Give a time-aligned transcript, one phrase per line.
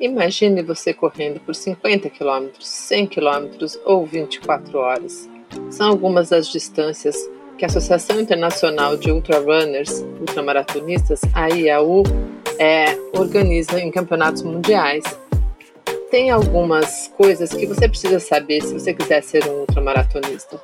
[0.00, 5.28] Imagine você correndo por 50 km, 100 km ou 24 horas.
[5.68, 7.14] São algumas das distâncias
[7.58, 12.04] que a Associação Internacional de Ultrarunners, ultramaratonistas, a IAU,
[12.58, 15.04] é, organiza em campeonatos mundiais.
[16.10, 20.58] Tem algumas coisas que você precisa saber se você quiser ser um ultramaratonista,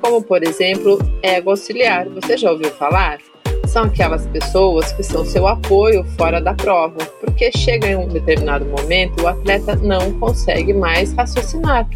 [0.00, 2.08] como por exemplo, ego auxiliar.
[2.10, 3.18] Você já ouviu falar?
[3.66, 8.64] São aquelas pessoas que são seu apoio fora da prova, porque chega em um determinado
[8.66, 11.86] momento o atleta não consegue mais raciocinar.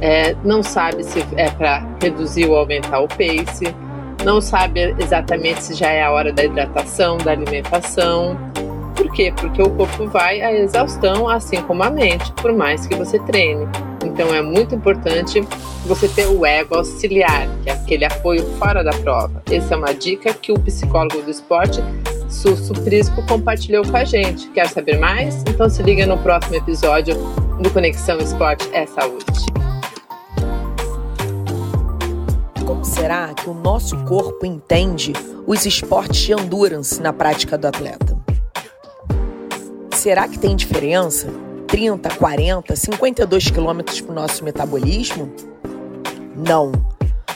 [0.00, 3.74] É, não sabe se é para reduzir ou aumentar o pace,
[4.24, 8.36] não sabe exatamente se já é a hora da hidratação, da alimentação.
[8.96, 9.32] Por quê?
[9.36, 13.66] Porque o corpo vai à exaustão, assim como a mente, por mais que você treine.
[14.02, 15.46] Então é muito importante
[15.84, 19.42] você ter o ego auxiliar, que é aquele apoio fora da prova.
[19.50, 21.82] Essa é uma dica que o psicólogo do esporte,
[22.26, 24.48] Sussu Prisco, compartilhou com a gente.
[24.48, 25.42] Quer saber mais?
[25.42, 27.14] Então se liga no próximo episódio
[27.60, 29.26] do Conexão Esporte é Saúde.
[32.64, 35.12] Como será que o nosso corpo entende
[35.46, 38.15] os esportes de endurance na prática do atleta?
[40.06, 41.26] Será que tem diferença
[41.66, 45.28] 30, 40, 52 quilômetros para o nosso metabolismo?
[46.36, 46.70] Não.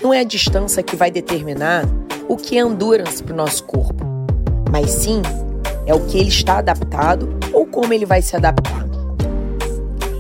[0.01, 1.85] Não é a distância que vai determinar
[2.29, 4.05] o que é endurance para o nosso corpo,
[4.71, 5.21] mas sim
[5.85, 8.87] é o que ele está adaptado ou como ele vai se adaptar.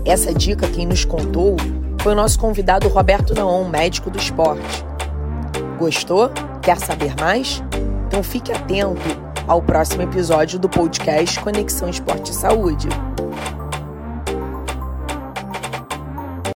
[0.04, 1.54] Essa dica quem nos contou
[2.00, 4.84] foi o nosso convidado Roberto Naon, médico do esporte.
[5.78, 6.28] Gostou?
[6.60, 7.62] Quer saber mais?
[8.08, 12.88] Então fique atento ao próximo episódio do podcast Conexão Esporte e Saúde.